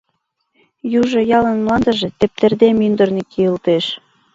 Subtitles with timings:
[1.01, 3.85] Южо ялын мландыже тептерде мӱндырнӧ кийылтеш.